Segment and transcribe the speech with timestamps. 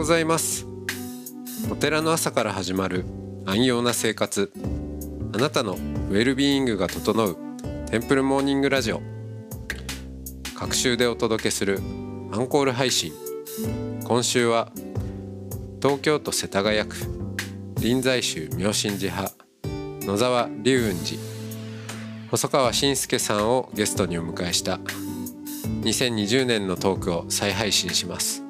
[0.00, 0.66] ございます。
[1.70, 3.04] お寺の朝から始まる
[3.44, 4.50] 安養な生活。
[5.34, 7.36] あなたのウェルビーイングが整う
[7.90, 9.02] テンプルモーニングラジオ。
[10.54, 11.80] 各週でお届けする
[12.32, 13.12] アンコール配信。
[14.02, 14.72] 今週は
[15.82, 16.96] 東京都世田谷区
[17.78, 19.34] 臨済宗妙心寺派
[20.00, 21.20] 野沢龍雲寺
[22.30, 24.80] 細川信介さんをゲストにお迎えした
[25.82, 28.49] 2020年のトークを再配信します。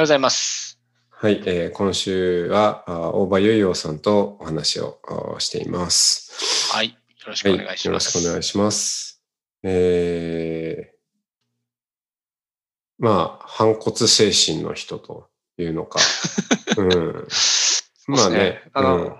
[0.00, 0.78] うございます。
[1.10, 4.98] はい、えー今週はあ大場結洋さんとお話を
[5.36, 6.72] あしています。
[6.72, 6.88] はい。
[6.88, 6.94] よ
[7.26, 8.16] ろしくお願いします。
[8.16, 9.22] はい、よろしくお願いします。
[9.62, 11.00] えー
[13.00, 16.00] まあ、反骨精神の人というのか。
[16.76, 17.26] うん、
[18.06, 19.16] まあね、あの、うん、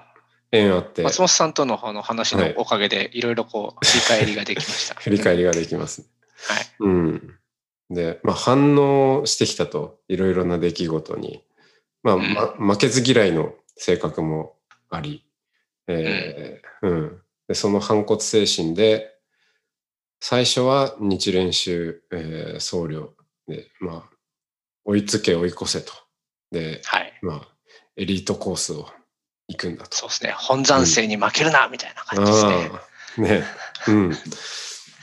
[0.52, 4.94] 縁あって、松本さんとのあの話のおかげで、いろいろこう、振り返りができました。
[5.00, 6.06] 振り返りができますね。
[6.46, 6.66] はい。
[6.80, 7.39] うん。
[7.90, 11.44] で、まあ、反応してきたと、いろいろな出来事に。
[12.02, 14.56] まあ、ま、負けず嫌いの性格も
[14.88, 15.26] あり、
[15.88, 19.10] えーうん、で、その反骨精神で、
[20.20, 23.08] 最初は日蓮宗、えー僧侶
[23.48, 24.16] で、まあ、
[24.84, 25.92] 追いつけ追い越せと。
[26.52, 27.18] で、はい。
[27.22, 27.48] まあ、
[27.96, 28.88] エリートコースを
[29.48, 29.96] 行くんだと。
[29.96, 30.32] そうですね。
[30.36, 33.40] 本山生に負けるな、みたいな感じですね。
[33.40, 33.44] ね。
[33.88, 34.12] うん。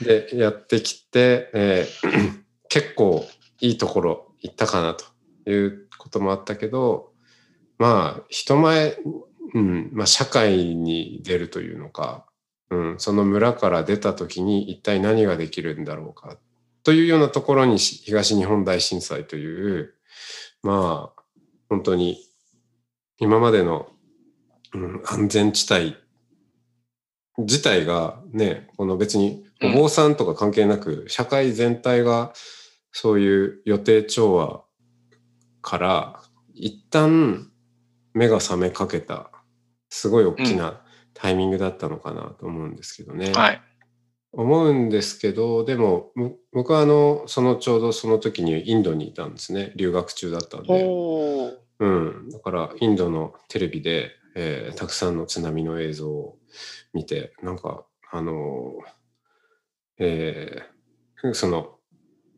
[0.02, 2.37] で、やってきて、えー
[2.68, 3.26] 結構
[3.60, 5.04] いいところ行ったかなと
[5.50, 7.12] いうこともあったけど、
[7.78, 8.96] まあ、人前、
[9.54, 12.26] うん、まあ、社会に出るというのか、
[12.70, 16.36] うん、その村から出た時に一体何ができるんだろうか、
[16.82, 19.94] というようなところに東日本大震災という、
[20.62, 21.22] まあ、
[21.68, 22.18] 本当に
[23.18, 23.88] 今までの、
[24.74, 25.96] うん、安全地帯
[27.38, 32.32] 自体がね、この別にお坊さんとか関係なく、社会全体が
[32.92, 34.62] そういう予定調和
[35.62, 36.22] から
[36.54, 37.50] 一旦
[38.14, 39.30] 目が覚めかけた、
[39.88, 40.82] すごい大きな
[41.14, 43.32] タイミングだったのかなと思うんですけどね。
[43.32, 43.62] はい。
[44.32, 49.72] 思うんですけど、でも、む僕はあの、そのちょうどその時にインドにいたんですね。
[49.76, 50.84] 留学中だったんで。
[51.80, 52.28] うん。
[52.30, 56.38] だから、インドのテレビで、えーたくさんの津波の映像を
[56.98, 61.78] 見て、なんか、あのーえーその、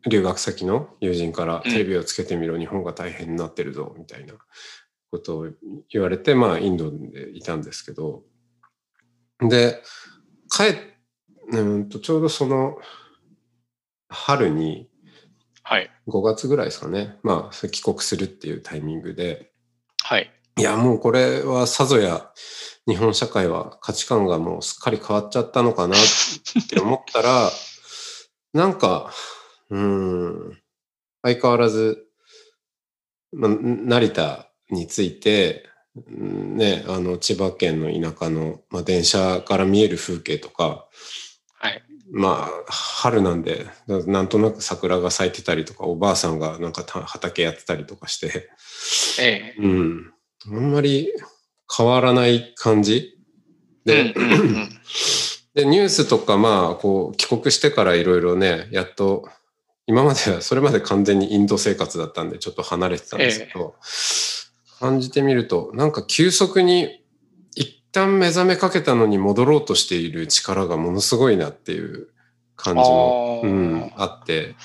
[0.07, 4.33] 留学先の友人から、うんテレビをつけてみろ、日本が大変になってるぞ、みたいな
[5.11, 5.47] ことを
[5.89, 8.23] 言われて、まあ、インドでいたんですけど、
[9.39, 9.81] で、
[10.49, 10.75] 帰っ、
[11.51, 12.77] うんと、ちょうどその、
[14.09, 14.89] 春に、
[15.63, 15.89] はい。
[16.07, 17.17] 5月ぐらいですかね。
[17.23, 19.51] まあ、帰国するっていうタイミングで、
[20.03, 20.31] はい。
[20.57, 22.31] いや、もうこれはさぞや
[22.87, 25.99] 日本社会は価値観がもうすっかり変わっちゃったのかなっ
[26.69, 27.49] て思ったら、
[28.53, 29.13] なんか、
[29.69, 30.61] うーん、
[31.21, 32.05] 相変わらず、
[33.31, 40.87] まあ、成田について、うんね、あの、千葉県の田舎の、まあ、電車から見える風景とか、
[41.59, 41.83] はい。
[42.11, 48.49] まあ、春なんで、なんとなく桜が咲いてたりとか、おばあさんがなんかた畑やってたりとかして、
[49.19, 50.13] ええうん。
[50.47, 51.09] あんまり
[51.75, 53.17] 変わらない感じ？
[53.85, 54.13] で、
[55.53, 59.27] で、ニュースとか、まあ、こう、帰国してからいろいろね、やっと、
[59.85, 63.75] 今までは、それまで完全にインド生活だったんで、ちょっと離れてたんですけど、
[64.79, 67.03] 感じてみると、なんか急速に、
[67.55, 72.07] 一旦目覚めかけたのに戻ろうとしている力がものすごいなっていう
[72.55, 73.49] 感じも、あー。
[73.49, 74.55] うん、あって、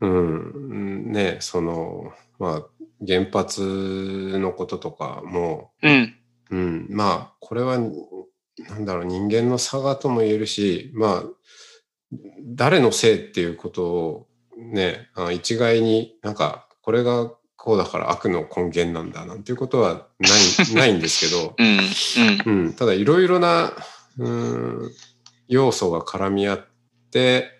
[0.00, 2.66] うん、ね、その、まあ、
[3.06, 3.62] 原発
[4.38, 6.14] のこととかも、うん。
[6.50, 11.24] うん、まあ、これは、なんだろう、人間の差がとも言えるし、まあ、
[12.42, 14.26] 誰のせいっていうことを
[14.56, 21.78] ね、あ一概になんか、これがこうだから悪の根源なんだなんていうことはない、 ないんですけど、うん。
[22.46, 22.64] うん。
[22.64, 23.72] うん、ただいろいろな、
[24.18, 24.92] うん、
[25.48, 26.66] 要素が絡み合っ
[27.10, 27.50] て、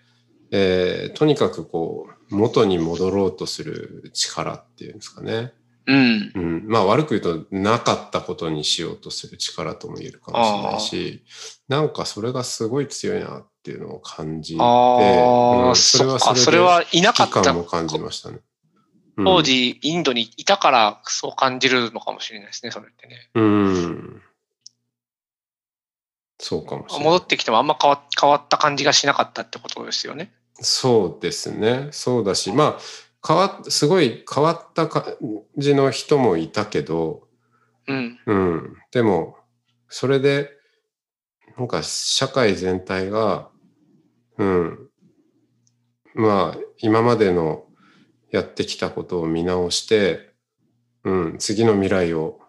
[0.51, 5.53] えーとにかくこう、元に戻ろうとする力っていうんですかね。
[5.85, 6.31] うん。
[6.35, 11.23] うん、まあ悪く言うとなかったことにしようとする力とも言えるかもしれないし、
[11.67, 18.39] なんかそれがすごい強いなっていうのを感じて、ああ、うんそれはそれでそれはいなかった感も感じましたね。
[19.17, 23.29] 当時インドにいたからそう感じるのかもしれないですね、それってね。
[23.35, 24.21] うん。
[26.39, 27.05] そうかもしれない。
[27.05, 30.31] 戻ってきてもあんま変わ変わった感じがしなかったってことですよね。
[30.61, 31.89] そうですね。
[31.91, 32.79] そうだし、まあ、
[33.27, 35.15] 変わっ、すごい変わった感
[35.57, 37.27] じの人もいたけど、
[37.87, 38.19] うん。
[38.25, 38.77] うん。
[38.91, 39.37] でも、
[39.89, 40.51] それで、
[41.57, 43.49] なんか社会全体が、
[44.37, 44.89] うん。
[46.13, 47.65] まあ、今までの
[48.31, 50.31] やってきたことを見直して、
[51.03, 52.40] うん、次の未来を、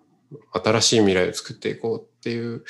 [0.52, 2.62] 新しい未来を作っていこうっていう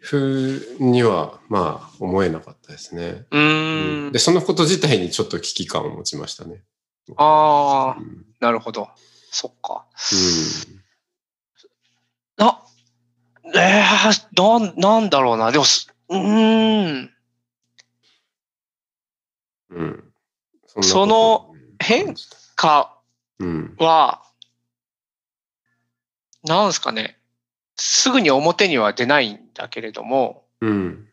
[0.00, 3.26] ふうには、まあ、思えなかったですね。
[3.30, 4.18] うーんで、。
[4.18, 6.62] そのこと自体にちょっと危機感を持ちましたね。
[7.16, 8.26] ああう、ん。
[8.40, 8.88] なるほど。
[9.30, 9.84] そっか。
[10.12, 10.86] うん
[12.38, 12.62] な、
[13.54, 15.50] えー、なん、なんだろうな。
[15.50, 17.10] でもす、うーん。
[19.70, 20.04] うん。
[20.82, 22.14] その変
[22.54, 22.98] か
[23.38, 23.76] うん。
[23.78, 24.22] は、
[26.46, 27.18] なんですかね。
[27.76, 31.08] すぐに表には出ないんだけれども、うん。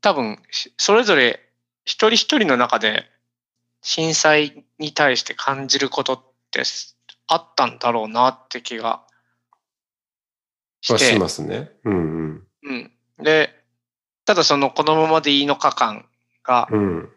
[0.00, 1.40] 多分、しそれぞれ
[1.84, 3.04] 一人一人の中で
[3.82, 6.96] 震災に対して感じることってす
[7.26, 9.02] あったんだろうなって気が
[10.80, 11.04] しはて。
[11.04, 11.70] しますね。
[11.84, 12.92] うんうん。
[13.18, 13.54] で、
[14.24, 16.06] ただそのこのままでいいのか感
[16.44, 16.80] がうん。
[16.80, 17.12] うん。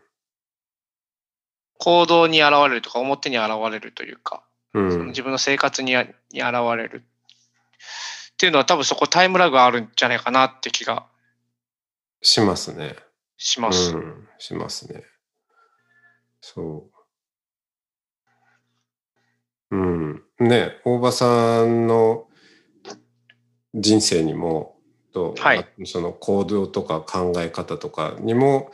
[1.77, 5.07] 行動に現れるとか表に現れるというか、うん。
[5.07, 11.05] 自分の生活にあに現れるっていうのは多分そこタイムラグがあるんじゃないかなって気が
[12.21, 12.95] しますね。
[13.37, 13.95] します。
[13.95, 14.27] うん。
[14.37, 15.03] しますね。
[16.39, 16.89] そ
[19.71, 19.75] う。
[19.75, 20.23] うん。
[20.39, 22.27] ね、大場さんの
[23.73, 24.77] 人生にも、
[25.13, 28.71] と、はいあその行動とか考え方とかにも、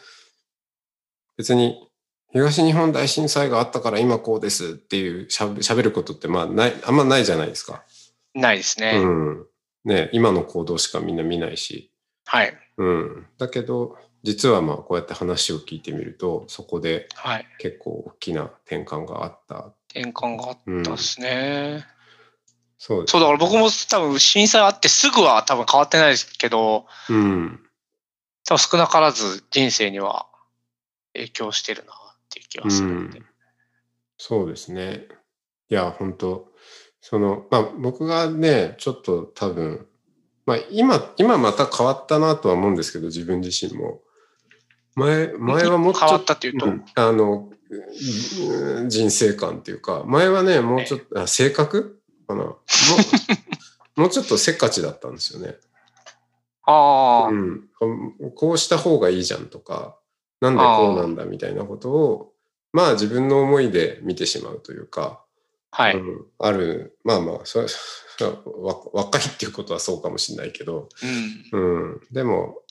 [1.38, 1.87] 別に
[2.33, 7.83] 東日本大震災があったから今こうですっていうしゃべ喋ることってまあない、あんまないじゃないですか。
[8.33, 8.97] ないですね。
[8.97, 9.45] うん。
[9.85, 11.91] ね、今の行動しかみんな見ないし。
[12.25, 12.53] はい。
[12.77, 13.27] うん。
[13.38, 17.47] だけど、実はまあこうやって話を聞いてみると、そこではい。
[17.59, 19.73] 結構大きな転換があった。
[19.89, 21.85] 転換があったですね。
[22.77, 23.12] そうです。
[23.12, 27.59] そう、だから僕も多分震災あってすぐは多分変わってないですけど、うん。
[28.45, 30.27] 多分少なからず人生には
[31.13, 31.94] 影響してるな
[32.45, 33.19] っていう気がするんで。
[33.19, 33.25] うん
[34.18, 35.07] そうですね。
[35.69, 36.51] いや、本当
[37.01, 39.86] その、まあ僕がね、ちょっと多分、
[40.45, 44.01] まあ今、今また変わったなとは思うんですけど、自分自身も。
[44.95, 52.01] 前、前はもうちょっと変わったっていうと、うんあの、うん人生観っていうか、前はね、もうちょっと、あ性格？
[52.28, 52.44] かな？
[52.44, 52.57] も
[53.98, 55.57] う もうちょっとせっかちだったんですよね。
[56.63, 57.69] ああ、うん。
[58.36, 59.96] こうした方がいいじゃんとか、
[60.42, 62.34] なんでこうなんだみたいなことを、
[62.74, 65.24] まあ自分の思いで見てしまうというか、
[65.72, 65.95] はい。
[65.95, 67.68] うん、ある、まあまあ、それ、
[68.94, 70.89] 若いっていうことはそうかもしれないけど、
[71.54, 71.60] うん。
[71.60, 72.01] うん。
[72.12, 72.62] でも、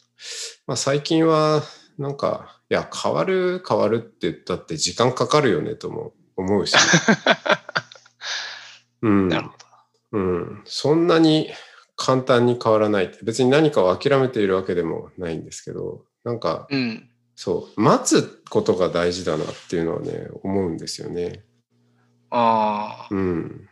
[0.67, 1.63] まあ最近は、
[1.99, 6.75] なんか、いや、変わる、変わるって言ったって時間かかるよねとも思うし。
[9.03, 9.29] うん。
[9.29, 9.51] なるほ
[10.13, 10.19] ど。
[10.19, 10.63] うん。
[10.65, 11.51] そんなに
[11.97, 13.19] 簡単に変わらないって。
[13.23, 17.11] 別に何かを諦めているわけでもないんですけど、なんか、うん。
[17.37, 21.45] そう、待つことが大事だなっていうのはね、思うんですよね。
[22.31, 23.69] ああ、うん。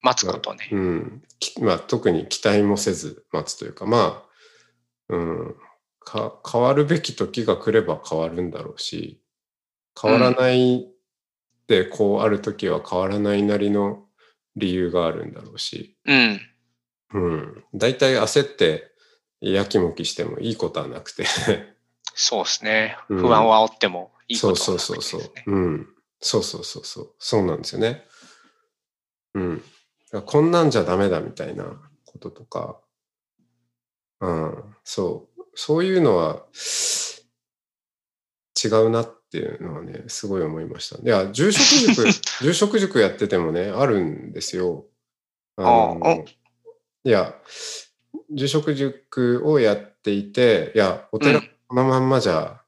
[0.00, 0.68] 待つことね。
[0.72, 1.22] うん。
[1.38, 4.24] きまあ、特に期待もせず待つというか、ま
[5.10, 5.56] あ、うん。
[6.00, 9.22] か、変わるべき時が来れば変わるんだろうし、
[10.00, 10.88] 変わらない
[11.66, 14.06] で、こうある時は変わらないなりの
[14.56, 16.40] 理由があるんだろうし、うん。
[17.12, 17.64] うん。
[17.74, 18.90] 大体焦って、
[19.40, 21.26] やきもきしてもいいことはなくて。
[22.20, 22.98] そうですね。
[23.08, 25.22] うん不安を煽ってもいいそうことはそうなくてですね。
[25.22, 25.54] そうそう。
[25.54, 25.88] うん。
[26.20, 27.14] そうそうそうそう。
[27.20, 28.04] そうなんですよね。
[29.34, 29.62] うん。
[30.26, 31.64] こんなんじゃダメだみたいな
[32.06, 32.80] こととか、
[34.20, 34.74] うん。
[34.82, 35.44] そう。
[35.54, 36.44] そういうのは
[38.64, 41.00] 違うなっていうのはね、すごい思いました。
[41.00, 44.86] いや、住職塾、 住職塾やっててもね、あるんですよ。
[45.54, 46.24] あの
[47.04, 47.40] いや、
[48.30, 52.62] 住職塾をやっていて、いや、お寺うんこのまんまじゃ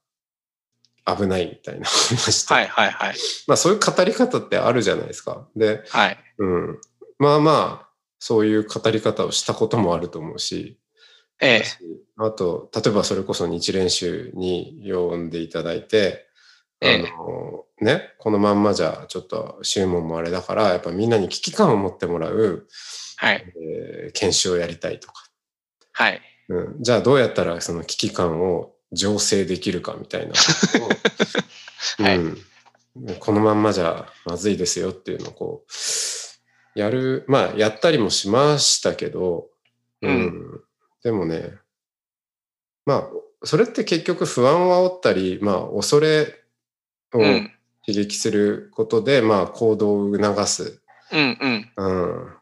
[1.06, 3.14] 危ないみたいな話とかはいはいはい。
[3.46, 5.48] まあそういう語り方ってあるじゃないですか。
[5.56, 6.18] で、はい。
[6.38, 6.80] うん。
[7.18, 7.88] まあまあ、
[8.18, 10.78] そういう語り方をしたこともあると思うし、
[11.40, 11.64] ええ。
[12.18, 16.26] あと、例えばそれこそ日練習に呼んでいただいて、
[16.82, 22.66] あええの、ね、このまんまじゃちょっと注文もあれだから、やっぱみんなに危機感を持ってもらう、
[23.16, 23.52] はい。
[23.56, 25.14] えー研修をやりたいとか、
[25.92, 26.20] はい。
[26.48, 30.34] うん、じゃあどうやったらその危機感を醸成できるかみたいな
[31.98, 32.38] はいうん、
[33.20, 39.48] このまんまじゃまずいですよっていうのをこう、やる、まあ、やったりもしましたけど、
[40.02, 40.60] うん。
[41.02, 41.58] でもね、
[42.86, 46.42] まあ、それって結局不安を煽ったり、まあ、恐れ
[47.12, 47.52] をうん。
[47.86, 50.82] 刺激することで、まあ、行動を促す、
[51.12, 51.72] うんうん。
[51.76, 52.36] うん、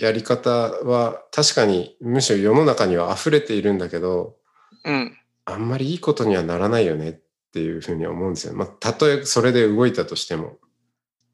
[0.00, 4.36] やり方は確かにむしろ世の中には溢れているんだけど、
[4.84, 5.18] うん。
[5.44, 7.20] あんまりいいことにはならないよねっ
[7.52, 8.54] ていうふうには思うんですよ。
[8.54, 10.58] まあ、たとえそれで動いたとしても。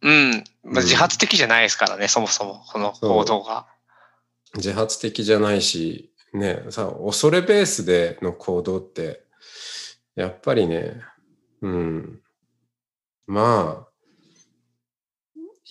[0.03, 0.31] うん。
[0.31, 3.67] まあ、うん自発的じゃないですからね、そもそも、この行動が。
[4.55, 9.25] 自発的じゃないし、ね、さ、恐れベースでの行動って、
[10.15, 11.01] やっぱりね、
[11.63, 12.21] うん、
[13.27, 13.89] まあ、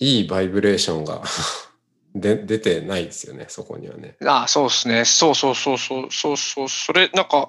[0.00, 1.22] いいバイブレーションが
[2.14, 4.16] で出てないですよね、そこにはね。
[4.24, 5.04] ああ、そうですね。
[5.04, 7.48] そうそうそうそう、そうそう、それ、なんか、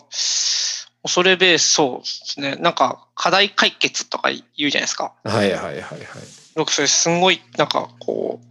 [1.01, 2.55] 恐れベース、そうですね。
[2.57, 5.13] なんか、課題解決とか言うじゃないですか。
[5.23, 5.99] はいはいはいはい。
[6.55, 8.41] 僕、それすんごい、なんか、こ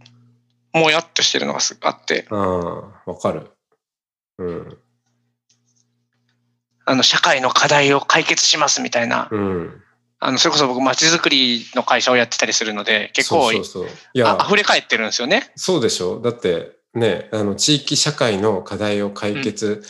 [0.73, 3.51] う、もやっとしてるのがすあって、ああ、わかる。
[4.39, 4.77] うん。
[6.85, 9.83] あの、社会の課題を解決しますみたいな、うん。
[10.19, 13.97] あの、それこそ僕、街づくりの会社をやってたりするので、結構、そうそうそう。
[14.13, 15.51] いやあ、溢れ返ってるんですよね。
[15.55, 19.83] そうでしょだってね、あの、地域社会の課題を解決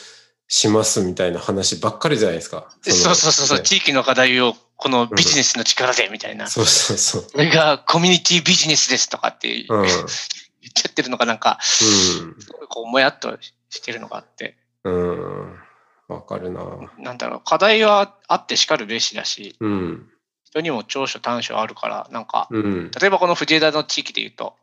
[0.48, 2.69] しますみたいな話ばっかりじゃないですか。
[2.81, 6.48] そうのそうそうそう、ね地域の課題をこのビジネスの力でみたいな。
[6.48, 7.25] そうそうそう。
[7.27, 9.88] それがコミュニティビジネスですとかって言っうん。
[9.88, 13.38] ちゃってるのがなんか、すごいこう、もやっと
[13.69, 14.93] してるのがあって、うん。
[14.93, 15.59] うん。
[16.07, 16.63] わかるな。
[16.98, 20.09] なんだろう、課題はあってしかるべしだし、うん。
[20.50, 22.91] 人にも長所短所あるから、なんか、うん。
[22.91, 24.56] 例えばこの藤枝の地域で言うと、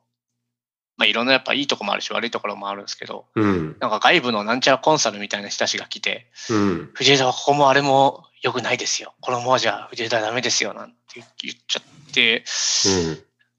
[0.96, 3.76] まあいろんなやっぱいいとこもあるし悪いところもあるんですけど、うん。
[3.80, 6.90] なんか外部のなんちゃらコンサルみたいな人たちが来て、うん。
[6.94, 9.14] 藤枝はここもあれも良くないですよ。
[9.20, 10.74] このままじゃ藤枝はダメですよ。
[10.74, 10.96] なんて
[11.42, 12.44] 言っちゃって、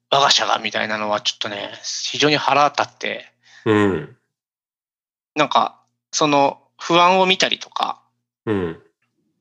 [0.10, 3.32] 我が社がみたいなのはちょっとね、非常に腹立って、
[3.66, 4.18] うん。
[5.36, 5.80] なんか、
[6.12, 8.02] その不安を見たりとか、
[8.46, 8.82] うん。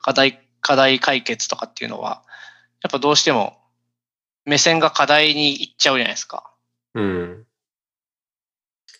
[0.01, 2.23] 課題、課題解決とかっていうのは、
[2.87, 3.59] やっぱどうしても
[4.45, 6.53] 目線が課題に行っちゃうじゃないですか。
[6.95, 7.45] うん。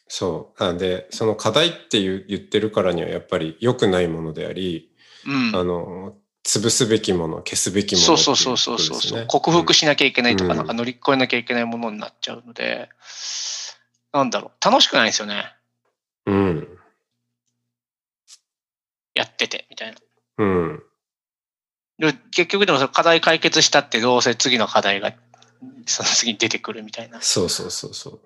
[0.09, 0.65] そう。
[0.65, 4.91] あで、その課題っていう言ってるからにはやっぱり良くないものであり、
[5.25, 5.55] うん。
[5.55, 12.89] あの、潰すべきもの、消すべきものそうそうそうそうそうそう、克服し、しなきゃいけないとか、うんなんか乗り越えなきゃいけないものになっちゃうので、
[14.13, 15.45] なんだろう、楽しくないんですよね。
[16.27, 16.79] うん。
[19.15, 19.99] やってて、みたいな。
[20.39, 20.83] うん。
[21.99, 25.13] で結局でもその課題解決したってどうせ次の課題が
[25.87, 27.21] その次に出てくるみたいな。
[27.23, 28.21] そうそうそうそう。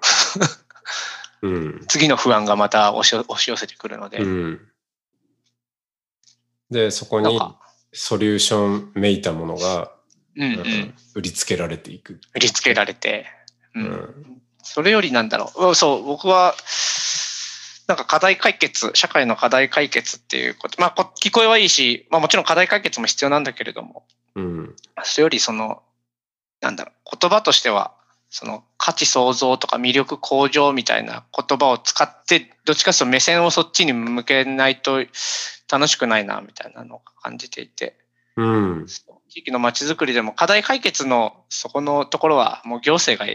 [1.42, 1.84] うん。
[1.88, 4.18] 次の不安がまた押し押し寄せてくるので。
[4.18, 4.68] うん。
[6.70, 7.38] で、そこに
[7.92, 9.92] ソリューションめいたものが、
[10.36, 10.58] うんうん。
[10.58, 12.20] うん売りつけられていく。
[12.34, 13.26] 売りつけられて。
[13.74, 13.80] う。
[13.80, 14.42] うんん。
[14.62, 15.68] それよりなんだろう。
[15.68, 16.54] うんそう、僕は、
[17.90, 24.04] なんか課題解決、社会の課題解決っていうこと、まあこ聞こえはいいし、まあもちろん課題解決も必要なんだけれども、
[24.36, 24.76] うん。
[25.02, 25.82] それよりその、
[26.60, 27.92] なんだろう、言葉としては、
[28.28, 35.04] その価値創造とか魅力向上みたいな言葉を使って、どっちかというと目線をそっちに向けないと
[35.68, 37.96] 楽しくないな、みたいなのを感じていて、
[38.36, 38.86] うん。
[38.86, 43.28] 地域の街づくりでも課題解決のそこのところはもう行政が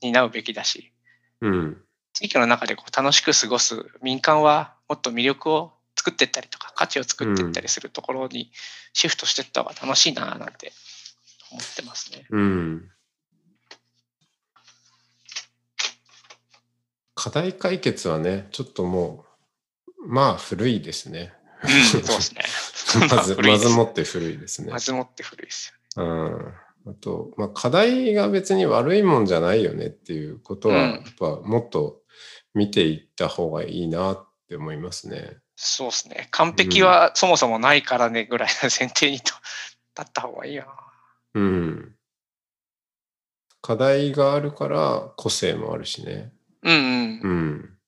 [0.00, 0.92] 担うべきだし、
[1.40, 1.82] うん。
[2.18, 8.50] 地域の中でこう楽しく過ごす民間はもっと魅力を作っていったりとか価値を作っていったりするところに
[8.92, 10.72] シフトしていった方が楽しいななんて
[11.52, 12.26] 思ってますね。
[12.30, 12.90] うん。
[17.14, 19.24] 課題解決はね、ちょっとも
[20.04, 21.32] う、まあ古いですね。
[21.62, 22.42] うん、そうですね。
[23.14, 24.80] まず、 もって古いですねま。
[24.80, 26.54] ずもって古いですうん。
[26.88, 32.00] あと、まあ、課題が別に悪いもんじゃないよねっていうことは、うんやっぱもっと
[32.54, 35.38] 見ていった方がいいなって思いますね。
[35.54, 36.28] そうですね。
[36.30, 39.34] 完璧はそもそもないからねぐらいの前提にと
[39.98, 40.64] 立った方がいいよ
[41.34, 41.40] な。
[41.40, 41.94] うん。
[43.60, 46.32] 課題があるから個性もあるしね。
[46.62, 47.20] うんうん。
[47.20, 47.78] うん。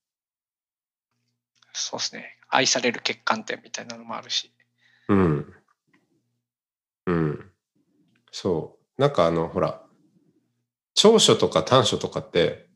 [1.72, 2.36] そうですね。
[2.48, 4.52] 愛される欠陥点みたいなのもあるし。
[5.08, 5.54] うん。
[7.06, 7.50] うん。
[8.32, 8.79] そう。
[9.00, 9.80] なんかあの、ほら、
[10.92, 12.66] 長所とか短所とかって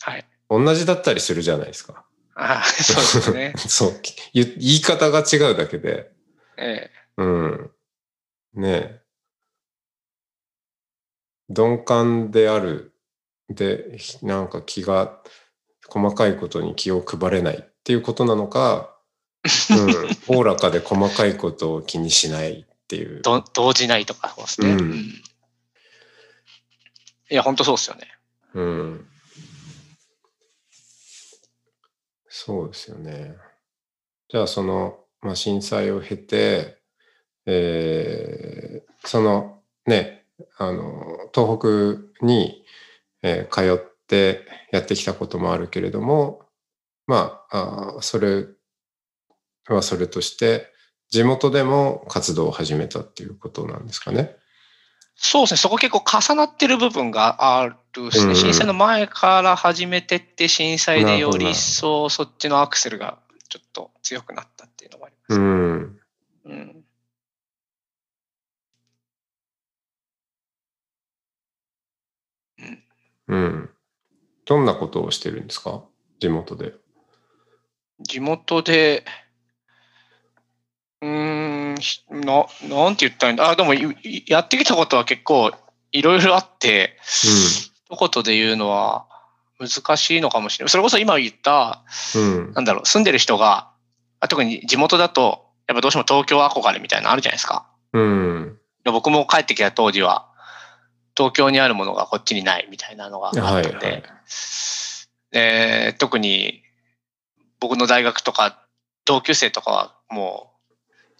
[0.00, 0.26] はい。
[0.50, 2.04] 同じだったりするじゃないですか。
[2.34, 3.54] ああ、そうですね。
[3.66, 4.00] そう。
[4.34, 6.12] 言言い方が違うだけで。
[6.58, 7.70] ええうん。
[8.52, 9.00] ねえ。
[11.48, 12.92] 鈍感である。
[13.48, 15.22] で、なんか気が、
[15.88, 18.94] 細かいことに気を配れないっていうことなのか、
[19.70, 20.36] うん。
[20.36, 23.22] おおらかで細かいことを気にしないっていう。
[23.22, 24.72] ど動じないとかそうですね。
[24.72, 25.22] うんうん
[27.30, 28.08] いや、本当そうっすよね。
[28.54, 29.06] うん。
[32.28, 33.34] そうですよね。
[34.28, 36.78] じゃあ、その、まあ、震災を経て、
[37.46, 40.24] えーそのね、
[40.58, 41.58] あの、東
[42.18, 42.64] 北に、
[43.22, 46.42] えー通ってやってきたこともあるけれども、
[47.06, 48.46] まあ、あそれ
[49.68, 50.72] はそれとして、
[51.08, 54.36] 地元でも活動を始めたっていうことなんですかね。
[55.16, 57.74] そうですね、そこ結構重なってる部分がある
[58.12, 63.18] しね、うんうん震災の前から始めてって、震災でより一層そっちのアクセルが
[63.48, 65.40] ちょっと強くなったっていうのもあります。
[65.40, 66.00] うん。
[66.44, 66.84] うん
[73.28, 73.70] うん。
[74.44, 75.82] どんなことをしてるんですか？
[76.20, 76.74] 地元で。
[78.00, 79.04] 地元で、
[81.02, 83.48] うーん、ひな、なんて言ったらいいんだ？
[83.50, 85.52] あ、でも、いいやってきたことは結構
[85.92, 89.06] いろいろあって、一言で言うのは
[89.58, 90.70] 難しいのかもしれない。
[90.70, 91.82] それこそ今言った、
[92.14, 92.52] うん。
[92.54, 93.70] なんだろう、住んでる人が、
[94.20, 97.66] あ特に地元だと、やっぱどうしても東京憧れみたいなのあるじゃないですか。
[97.92, 98.58] うん。
[98.84, 100.28] で僕も帰ってきた当時は、
[101.16, 104.02] 東京にあるものがこっちにないみたいなのがあったはい、んで、はい。
[105.32, 106.62] で特に
[107.58, 108.62] 僕の大学とか
[109.04, 110.55] 同級生とかはもう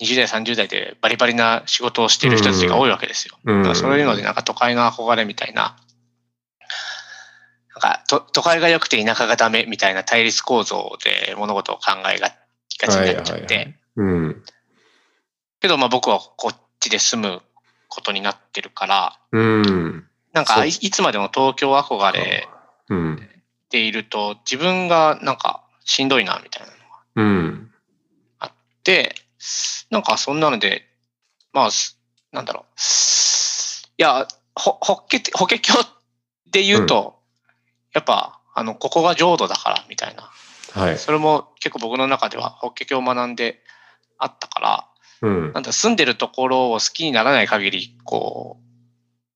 [0.01, 3.37] 20代30代でバリバリな仕事をしている人たちが多いわけですよ。
[3.45, 5.77] うんだからそういうのでなんか都会の憧れみたいな
[7.75, 12.29] なんかと都会が良くて田舎がダメみたいな対立構造で物事を考えが
[12.79, 13.75] がちになっちゃって。
[15.61, 17.43] けどまあ僕はこっちで住む
[17.89, 20.07] ことになってるからうん。
[20.35, 22.47] なんかいいつまでも東京憧れ
[22.91, 23.29] うん。
[23.71, 27.73] ていると自分がなんかしんどいなみたいなのがうん。
[28.87, 29.17] で、
[29.91, 30.87] なんかそんなので、
[31.53, 31.99] まあ、す
[32.33, 32.81] なんだろう。
[33.99, 35.21] いや、ほ、法華経、
[36.51, 37.19] で言うと、
[37.93, 40.31] やっぱ、あの、ここが浄土だから、みたいな。
[40.73, 40.99] はい。
[40.99, 43.63] それも結構僕の中では法華経を学んで
[44.19, 44.89] あったから、
[45.23, 45.61] うんな。
[45.61, 48.67] んだ、住んでるところを好きにならない限り、こう、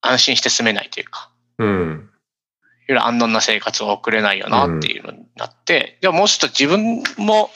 [0.03, 2.11] 安心して住めないというか、うん。
[2.87, 7.51] いろいろ安穏な生活を送れないよなっていうのになって、でももうちょっと自分も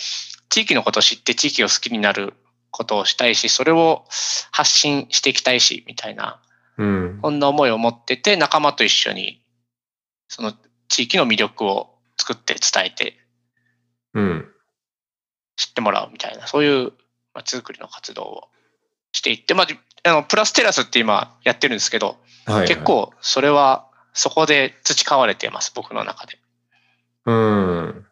[0.48, 2.34] 地域のことを知って地域を好きになる
[2.74, 4.04] ことをしたいし、それを
[4.50, 6.42] 発信していきたいし、みたいな、
[6.76, 7.18] うん。
[7.22, 9.40] こんな思いを持ってて、仲間と一緒に、
[10.26, 10.52] その
[10.88, 13.24] 地域の魅力を作って伝えて
[14.14, 14.48] うん。
[15.56, 16.92] 知ってもらうみたいな、そういう
[17.32, 18.48] 街づくりの活動を
[19.12, 22.68] していって、まあ、じあの、プラステラスって今やってるんですけど、はいはい。
[22.68, 26.38] 結構それはそこで培われています、僕の中で。
[27.26, 28.06] うん。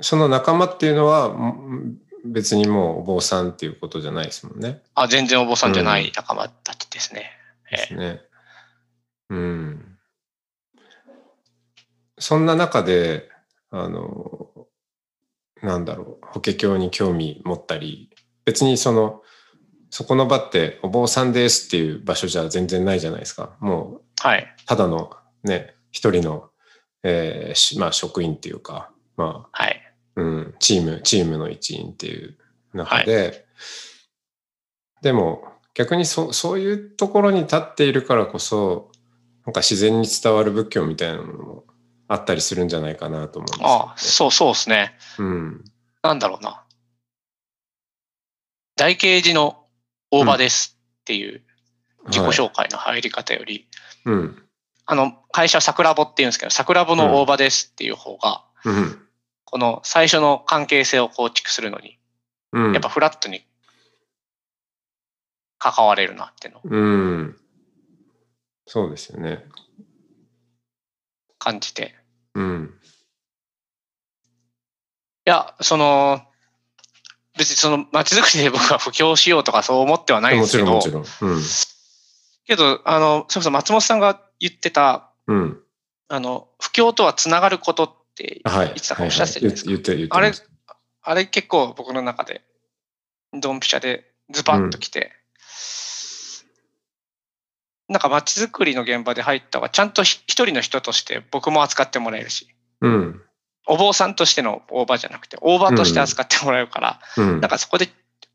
[0.00, 1.98] その仲間っていうのは、ん
[2.32, 4.82] 別にもうお坊さんっていうことじゃないですもんね。
[4.94, 7.30] あ、全然お坊さんじゃない仲間たちですね。
[7.70, 8.20] ですね。
[9.30, 9.98] うん。
[12.18, 13.28] そんな中で、
[13.70, 14.66] あの、
[15.62, 18.10] なんだろう、法華経に興味持ったり、
[18.44, 19.22] 別にその、
[19.90, 23.56] そこの場ってお坊さんですっていう場所じゃ全然ないじゃないですか。
[23.60, 24.46] もう、はい。
[24.66, 25.10] ただの
[25.42, 26.50] ね、一人の、
[27.02, 29.85] えーしまあ職員っていうか、まあ、はい。
[30.16, 32.36] うん、チーム、チームの一員っていう
[32.72, 33.46] 中で、
[35.02, 38.90] でも逆にそそういうところに立っているからこそ、
[39.44, 41.64] なんか自然に伝わる仏教みたいなのも
[42.08, 43.74] あったりするんじゃないかなと思うんですよ、ね。
[43.88, 44.96] ああ、そうそうですね。
[45.18, 45.64] うん。
[46.02, 46.64] なんだろうな。
[48.76, 49.64] 大啓寺の
[50.10, 51.42] 大場ですっていう
[52.06, 53.68] 自己はい紹介の入り方より、
[54.04, 54.42] うん。
[54.86, 59.05] あの、会社は桜ボって言うんですけど、桜ボの大場ですっていう方が、うん。
[59.46, 61.98] この最初の関係性を構築するのに、
[62.52, 62.72] うん。
[62.72, 63.46] やっぱフラットに
[65.58, 66.76] 関われるなっていうのをう
[67.22, 67.36] ん。
[68.66, 69.44] そうですよね。
[71.38, 71.94] 感じて。
[72.34, 72.74] うん。
[75.26, 76.20] いや、その、
[77.38, 81.32] 別にその街づくりで僕は布教しようとかそう思ってはないんもですけどちろんもち、ろん。
[81.32, 81.42] うん。
[82.46, 85.60] けど、あの、それこそ松本さんが言ってた、うん。
[86.08, 88.72] あの、布教とはつながることって、はい。
[88.74, 90.32] いつだかおっしゃってたじゃないですあれ
[91.08, 92.42] あれ結構僕の中で、
[93.32, 95.12] ドンピシャでズバッときて、
[97.88, 102.48] なんか街づくりの現場で入った方が、ちゃんとひ一人の人として僕も扱ってもらえるし、
[102.80, 103.22] うん。
[103.68, 107.40] お坊さんとしての大場じゃなくて、大場として扱ってもらえるから、うん。
[107.40, 107.86] なんかそこで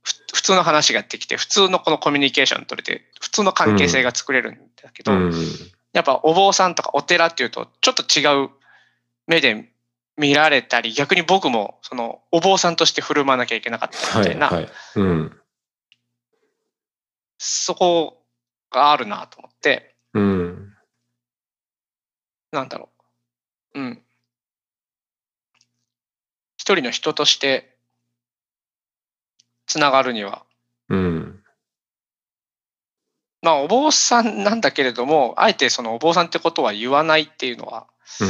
[0.03, 5.33] ふ普通の話ができて、普通のこのコミュニケーション取れて、普通の関係性が作れるんだけど、うん。
[5.91, 8.49] やっぱお坊さんとかお寺っていうと、ちょっと違う
[9.27, 9.70] 目で
[10.21, 14.19] 見られたり、逆に僕もそのお坊さんとして振る舞わなきゃいけなかった。
[14.19, 14.69] みたいな、はい。
[14.97, 15.41] うん。
[17.39, 18.23] そこ
[18.69, 20.73] があるなと思って、うん。
[22.51, 22.89] なんだろ
[23.73, 23.79] う。
[23.79, 24.03] うん。
[26.57, 27.75] 一人の人として、
[29.65, 30.45] つながるには、
[30.89, 31.43] うん。
[33.41, 37.87] まあ、お坊さんなんだけれども、あえてそのお坊さんってことは言わないっていうのは、
[38.19, 38.27] うん。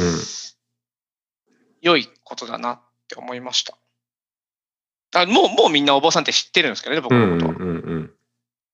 [1.82, 3.76] 良いことだなって思いました。
[5.14, 7.38] あもう、もうみんなお坊さんって知ってるんですけどね、僕うん。
[7.38, 7.66] のことは。
[7.66, 7.78] うん。
[7.78, 8.10] うん。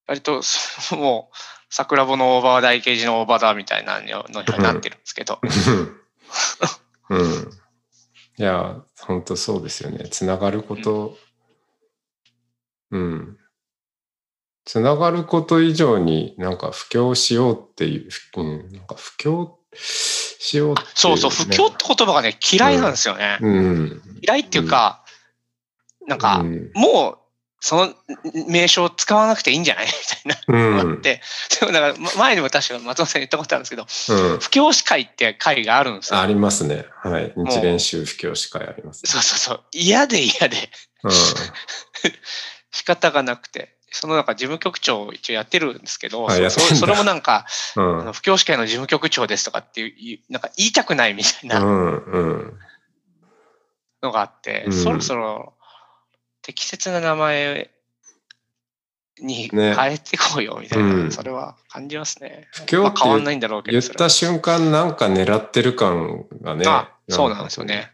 [0.06, 1.36] 割と、そ もう、
[1.70, 5.40] 桜穂の大場は大慶寺の大場だみたいなのになってるんですけど。
[7.10, 7.52] うん。
[8.38, 10.08] いや、本当そうですよね。
[10.08, 11.18] つながること、
[12.90, 13.38] うん。
[14.64, 19.58] つながること以上になんか布教しようっていう、うん、なんか布教
[20.38, 23.38] しようっていそうそう、ね不況って言葉がね、嫌いなんですよね。
[23.40, 24.02] うん。
[24.22, 25.04] 嫌いっていうか、
[26.06, 26.70] なんか、うん。
[26.74, 27.18] もう、
[27.60, 27.92] その
[28.46, 29.86] 名称使わなくていいんじゃない？
[30.24, 30.76] みたいなうん。
[30.76, 31.20] のがあって、
[31.58, 34.38] でもだからま前にも確か松本さんに言ったことあるんですけど、うん。
[34.38, 36.20] 不教師会って会があるんですよ。
[36.20, 36.86] ありますね。
[37.02, 37.32] はい。
[37.36, 39.02] 日蓮宗布教師会あります。
[39.06, 39.64] そうそうそう。
[39.72, 40.70] 嫌で嫌で
[41.02, 41.10] う
[42.70, 47.46] 仕方がなくて、そのなんか事務局長を一応やってるんですけど、そそれもなんか、
[47.76, 47.80] ん。
[47.80, 48.12] うんあの。
[48.12, 51.96] 不教師会の事務局長ですとかっていう、なんか言いたくないみたいなうん。
[52.04, 52.58] うん。
[54.02, 55.54] のがあって、うんそろそろ
[56.42, 57.70] 適切な名前
[59.20, 62.48] にね変えていこうよみたいな、うんそれは感じますね。
[62.52, 66.64] 布教ってまあ変わんないんだろうけど、言った瞬間なんか狙ってる感がね。
[66.66, 67.92] あそうなんですよね。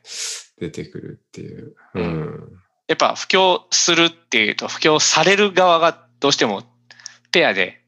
[0.61, 1.75] 出てくるっていう。
[1.95, 2.64] ううんん。
[2.87, 6.63] やっぱ布教するっていうと、布教される側がどうしても
[7.33, 7.83] ペアで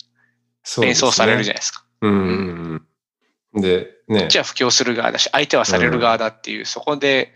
[0.81, 1.85] 連想されるじゃないですか。
[2.01, 2.83] うんうん
[3.55, 3.61] うん。
[3.61, 4.39] で、ねこっち。
[4.39, 7.33] は布教する側だし、相手はされる側だっていう、そこで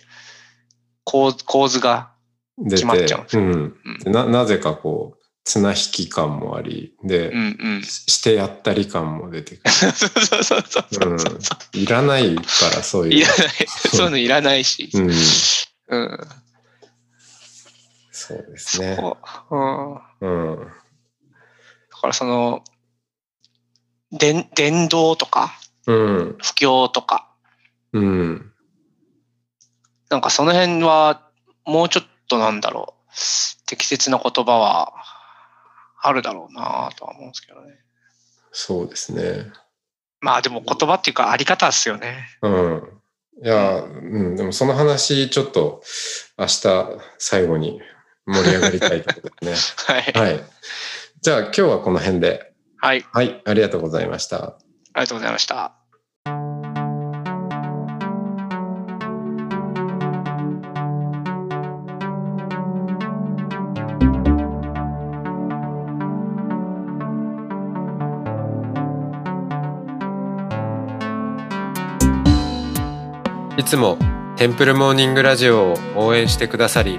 [1.05, 2.13] 構図構図が、
[2.59, 4.25] 出決まっちゃうんですようんうんでな。
[4.27, 7.83] なぜかこう、綱引き感もあり、で、うんうん。
[7.83, 9.71] ししてやったり感も出てくる。
[9.71, 10.63] そうそうそう
[11.19, 11.39] そう。
[11.73, 12.43] いらないか
[12.75, 13.37] らそういういらない。
[13.67, 14.91] そういうのいらないし。
[14.93, 15.05] の。
[15.05, 15.11] うん。
[15.89, 16.19] うん。
[18.21, 18.97] そうですね。
[18.97, 19.17] そ
[19.51, 19.57] う
[20.21, 20.53] うん。
[20.53, 20.59] うん。
[20.59, 20.67] だ
[22.03, 22.63] からその、
[24.13, 26.37] 伝伝道とか、うん。
[26.39, 27.31] 布教とか、
[27.95, 28.53] うん。
[30.11, 31.31] なんかその辺は、
[31.65, 34.93] もうちょっとなんだろう、適切な言葉は
[36.03, 37.79] あるだろうなとは思うんですけどね。
[38.53, 39.51] そうですね。
[40.21, 42.29] まあでも言葉っていうかあり方ですよね。
[42.43, 43.01] うん。
[43.43, 45.83] いや、うん、でもその話ちょっと
[46.37, 46.63] 明日
[47.19, 47.81] 最後に
[48.27, 50.13] 盛り上がりたいところです はい。
[50.13, 50.21] ね。
[50.21, 50.45] はい。
[51.21, 52.53] じゃあ今日はこの辺で。
[52.79, 53.05] はい。
[53.13, 53.43] はい。
[53.45, 54.37] ありがとうございました。
[54.37, 54.57] あ
[54.97, 55.81] りがとうございました。
[73.57, 73.99] いつも
[74.37, 76.99] テンプルモーニングラジオを応援してくださり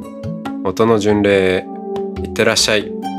[0.63, 1.65] 音の巡礼
[2.23, 3.10] いってらっしゃい。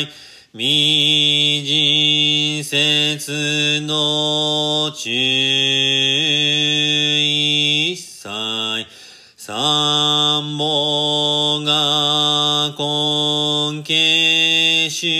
[0.00, 0.08] い。
[0.52, 5.14] 未人説の注意
[7.96, 8.86] 祭。
[9.36, 15.15] 三毛が根慶主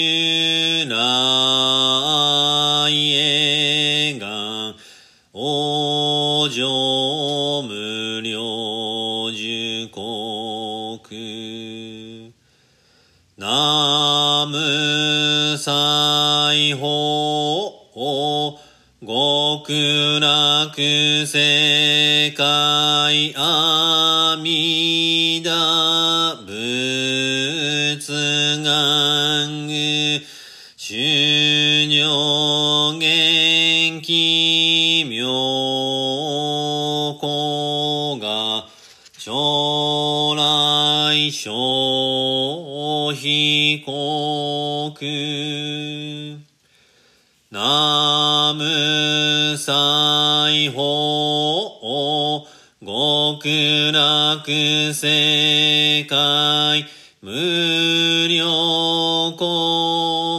[54.93, 56.87] 世界
[57.21, 59.45] 無量古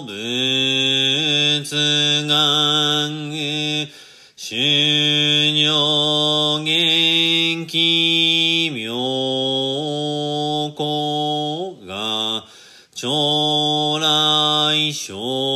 [0.05, 0.07] 物
[2.27, 3.31] 願
[4.36, 4.55] 修
[5.53, 8.93] 尿元気妙
[10.75, 12.45] 子が
[12.93, 15.46] 将来将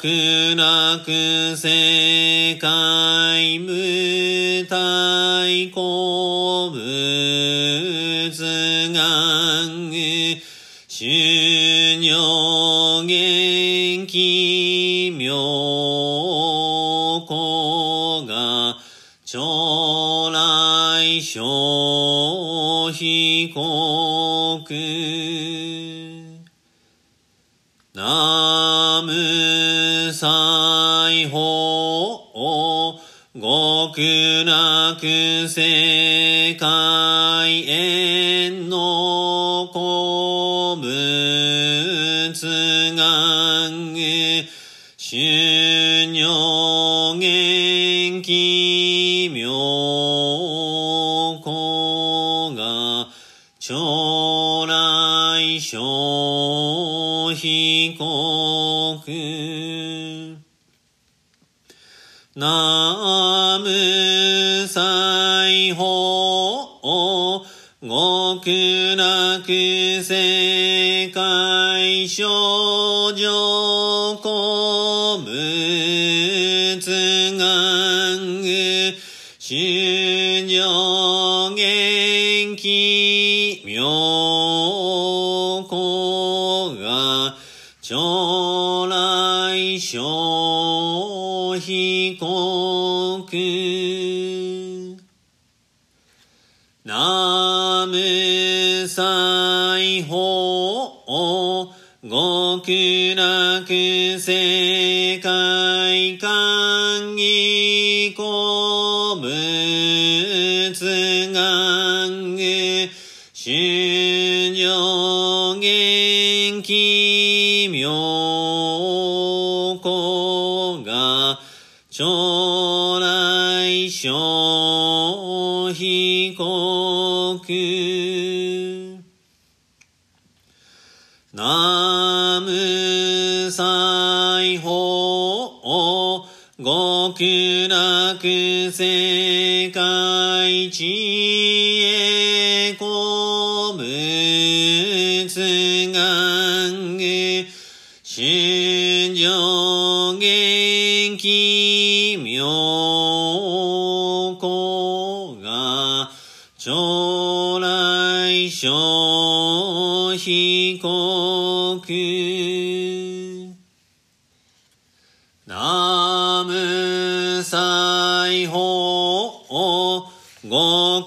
[0.00, 2.97] 極楽世界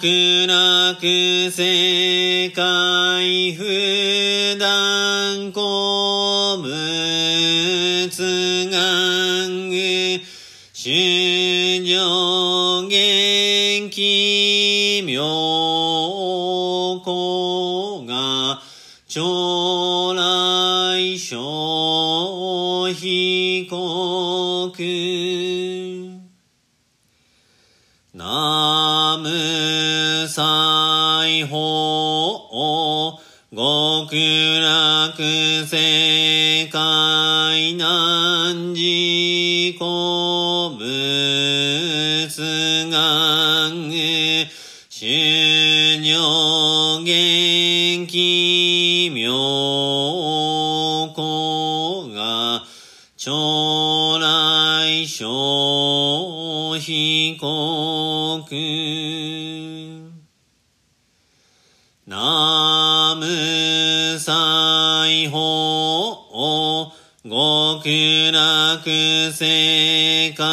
[0.02, 1.00] 極楽
[1.52, 5.62] 世界普段古
[6.58, 6.68] 物
[8.72, 9.80] 願
[10.74, 14.61] 修行元気
[55.02, 55.26] 来小
[56.78, 58.46] 被告
[62.06, 66.92] 南無西方
[67.24, 68.84] 極楽
[69.32, 70.44] 世界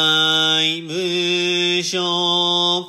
[0.81, 2.87] 無所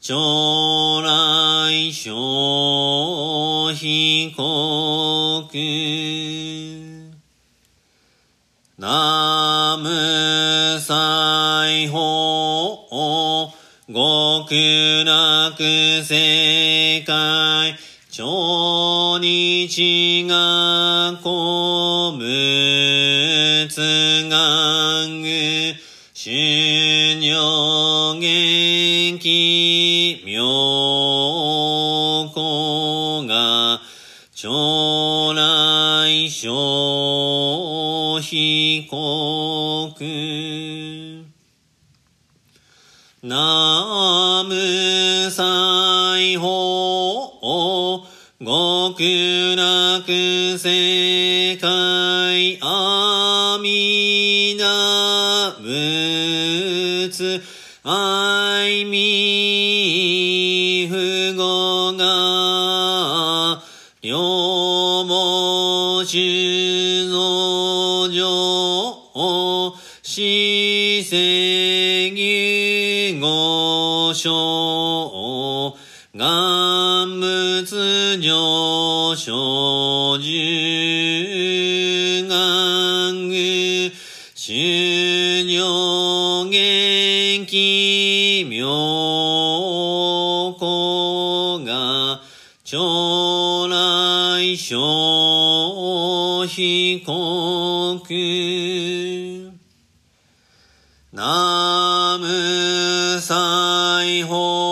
[0.00, 2.12] 将来小
[3.74, 5.48] 被告
[8.76, 13.52] 南無西方
[13.86, 17.14] 極楽世界。
[18.16, 22.03] 超日が古物
[29.14, 30.42] 元気妙
[32.34, 33.80] 高が
[34.32, 39.94] 将来小被告
[43.22, 48.02] 南無西方
[48.40, 57.42] 極楽世界阿弥陀仏。
[57.86, 58.23] 愛
[58.90, 63.62] 弥不語が
[64.02, 75.76] 両母主の上死世義語書
[76.14, 83.30] 願仏上昇十願
[84.34, 86.13] 修行
[86.64, 88.66] 元気妙
[90.58, 92.22] 高が
[92.64, 98.04] 将来小被告
[101.12, 104.64] 南無西方。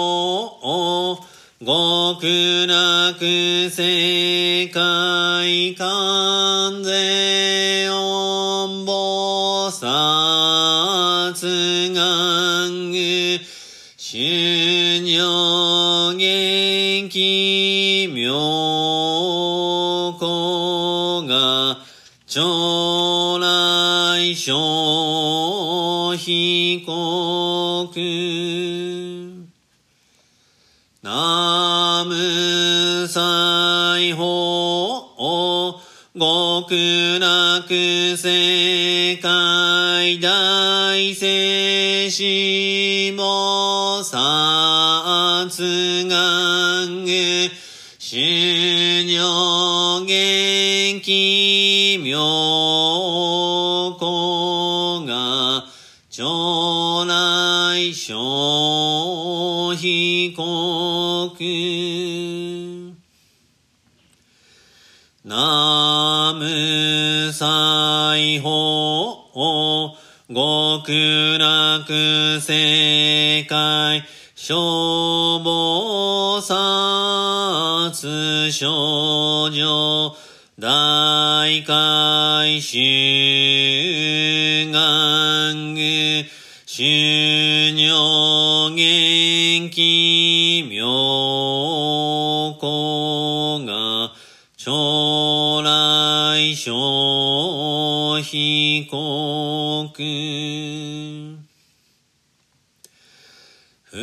[1.64, 4.32] 極楽世
[40.18, 42.22] 界大聖子
[43.16, 45.48] 菩薩
[46.08, 47.50] 願へ
[47.98, 52.18] 修行元気妙
[53.98, 55.64] 高が
[56.10, 61.34] 将来小被告
[65.24, 68.51] 南無西方
[70.85, 74.03] 極楽世界
[74.35, 80.16] 消防殺症状
[80.59, 82.80] 大海修
[84.72, 86.24] 願具
[86.66, 86.83] 修
[87.76, 90.85] 行元気妙
[92.59, 94.11] 高が
[94.57, 96.72] 将来小
[98.22, 99.93] 被告
[103.91, 103.99] 不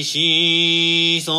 [0.00, 1.30] 意思想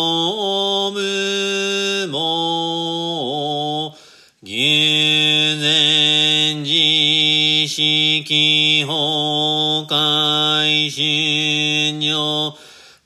[0.93, 3.95] 無も
[4.43, 12.53] 牛前自識崩壊信尿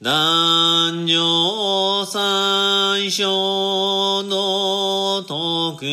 [0.02, 5.86] 男女三章の徳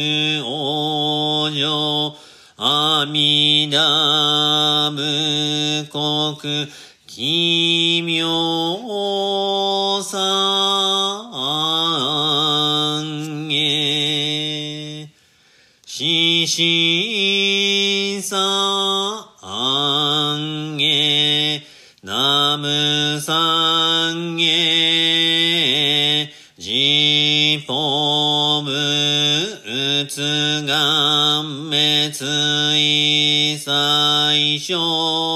[0.43, 2.17] 往生
[2.57, 6.67] 阿弥陀無国
[7.07, 8.27] 奇妙
[10.13, 10.19] さ
[13.03, 15.09] んげ、
[15.87, 18.37] ししさ
[20.37, 21.63] んげ、
[22.03, 32.23] なむさんげ、じぽむうつがめつ
[32.77, 35.29] いさいしょ。
[35.31, 35.32] う。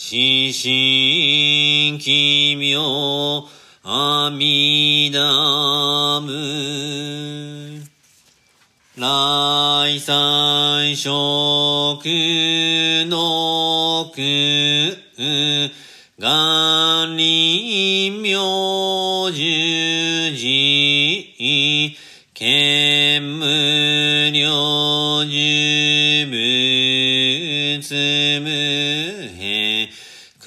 [0.00, 3.46] に死神奇妙
[3.84, 6.30] 阿弥陀無
[8.96, 12.06] 来祭食
[13.08, 14.20] の苦
[16.18, 21.20] 願臨明十字。
[21.38, 22.89] 見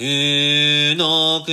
[0.03, 1.45] 苦毒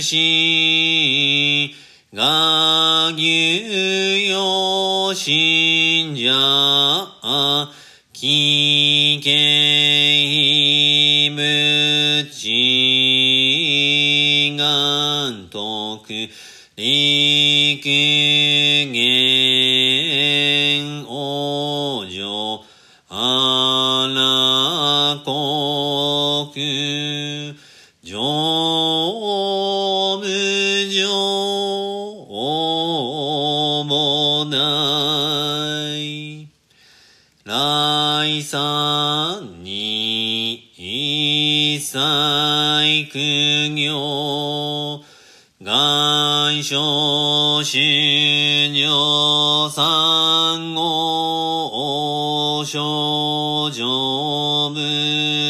[0.00, 1.74] 死
[2.14, 6.30] が牛よ信者
[8.12, 9.32] 危険
[11.34, 12.46] 無知
[14.56, 16.30] 願徳
[16.76, 18.65] 陸
[49.66, 54.78] 行三号少女無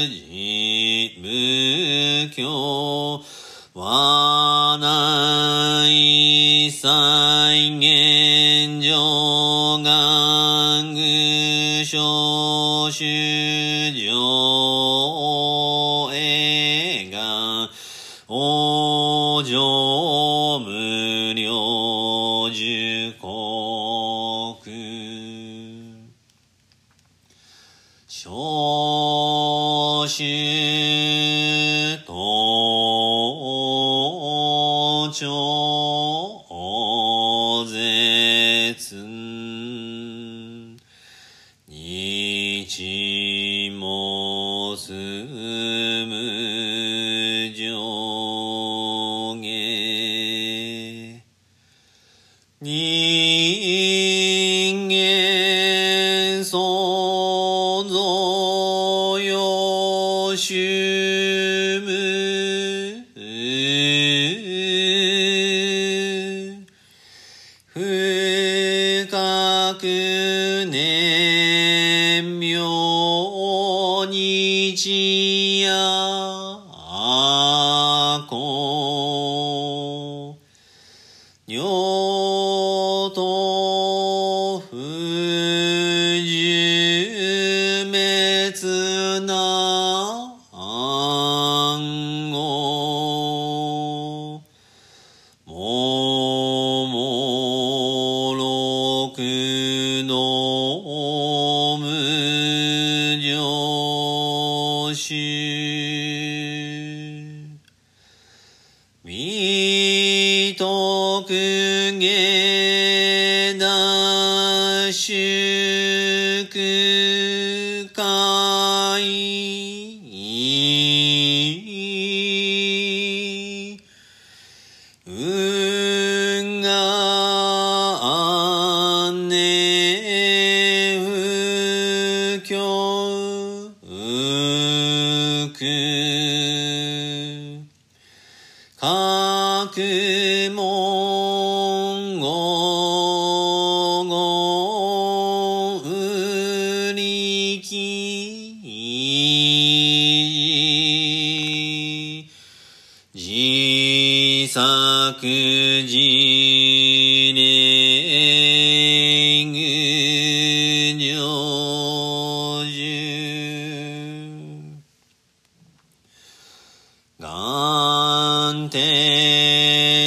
[0.09, 3.21] 事無教
[3.75, 13.36] はない再現上願具少衆
[83.47, 84.76] と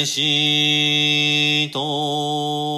[0.06, 2.69] しと。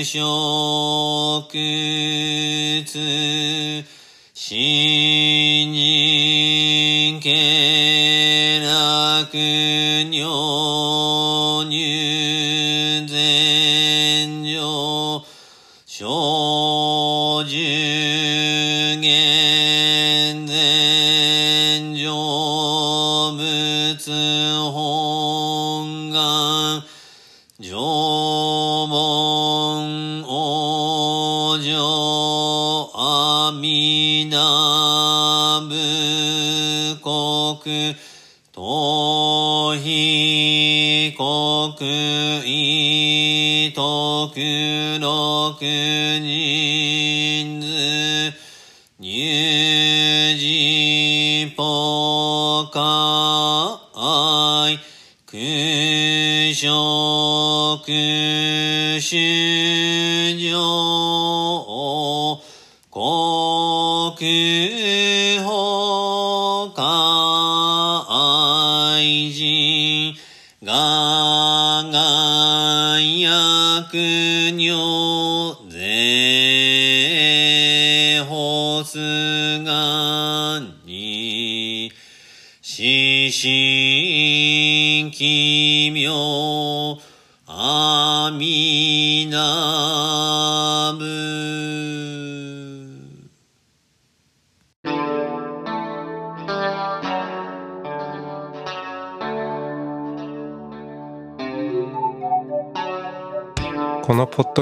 [0.00, 0.04] 無
[56.54, 57.86] 食
[59.00, 59.59] し